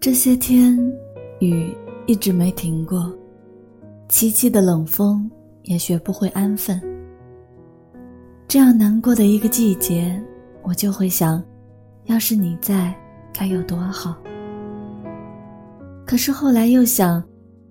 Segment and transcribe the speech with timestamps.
[0.00, 0.78] 这些天，
[1.40, 1.74] 雨
[2.06, 3.12] 一直没停过，
[4.08, 5.28] 凄凄的冷风
[5.64, 6.80] 也学不会安分。
[8.46, 10.18] 这样难过的一个季节，
[10.62, 11.42] 我就会想，
[12.04, 12.94] 要是你在，
[13.34, 14.16] 该有多好。
[16.06, 17.22] 可是后来又想，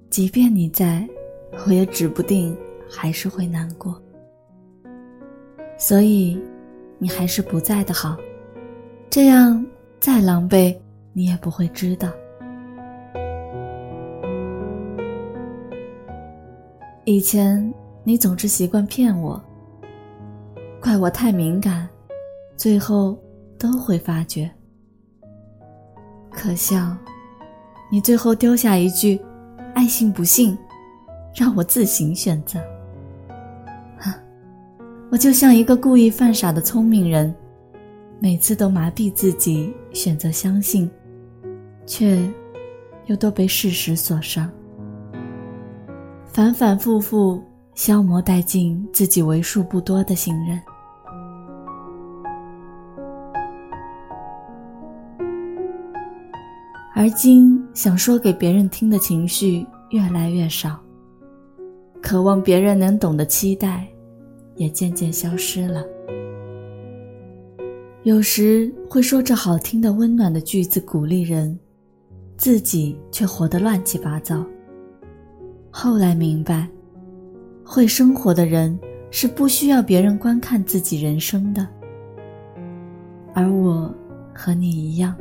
[0.10, 1.08] 即便你在，
[1.66, 2.56] 我也指不定
[2.90, 4.00] 还是会难过。
[5.78, 6.40] 所以，
[6.98, 8.18] 你还是不在的好，
[9.10, 9.66] 这样
[10.00, 10.76] 再狼狈，
[11.14, 12.10] 你也不会知道。
[17.06, 17.74] 以前
[18.04, 19.42] 你总是习惯骗我，
[20.82, 21.88] 怪我太敏感，
[22.56, 23.18] 最后
[23.58, 24.50] 都会发觉。
[26.32, 26.96] 可笑。
[27.90, 29.18] 你最后丢下一句
[29.74, 30.58] “爱信不信”，
[31.34, 32.60] 让我自行选择。
[35.10, 37.34] 我就像一个故意犯傻的聪明人，
[38.20, 40.90] 每次都麻痹自己选择相信，
[41.86, 42.20] 却
[43.06, 44.52] 又都被事实所伤，
[46.26, 47.42] 反反复复
[47.74, 50.62] 消磨殆尽自己为数不多的信任。
[56.94, 60.78] 而今想说给别人听的情绪越来越少，
[62.02, 63.88] 渴望别人能懂的期待，
[64.58, 65.86] 也渐渐消失了。
[68.04, 71.58] 有时会说着好听的温暖的句子鼓励人，
[72.36, 74.46] 自己却活得乱七八糟。
[75.70, 76.68] 后来明白，
[77.64, 78.78] 会生活的人
[79.12, 81.66] 是不需要别人观看自己人生的，
[83.34, 83.94] 而我
[84.34, 85.16] 和你一样。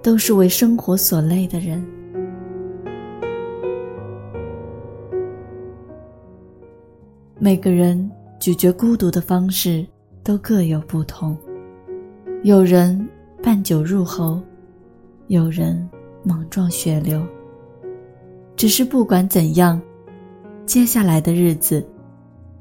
[0.00, 1.84] 都是为生活所累的人。
[7.36, 8.08] 每个人
[8.48, 9.86] 咀嚼孤独的方式
[10.24, 11.36] 都各有不同，
[12.44, 13.06] 有人
[13.42, 14.40] 半酒入喉，
[15.26, 15.86] 有人
[16.22, 17.22] 莽撞血流。
[18.56, 19.78] 只是不管怎样，
[20.64, 21.86] 接下来的日子，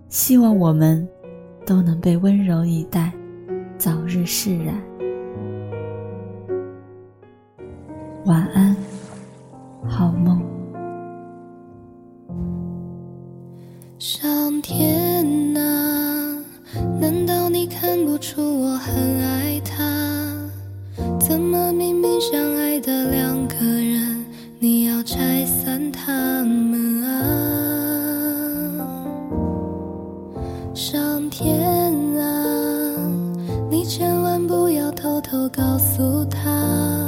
[0.10, 1.08] 希望我们
[1.66, 3.14] 都能被温柔以待，
[3.78, 4.76] 早日释然。
[8.26, 8.76] 晚安，
[9.88, 10.44] 好梦。
[14.00, 14.97] 上天
[21.38, 24.26] 怎么明明相爱的两个人，
[24.58, 26.12] 你要拆散他
[26.44, 27.14] 们啊？
[30.74, 31.62] 上天
[32.20, 32.96] 啊，
[33.70, 37.07] 你千万不要偷偷告诉他，